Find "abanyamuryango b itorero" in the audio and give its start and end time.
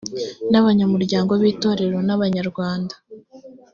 0.61-1.97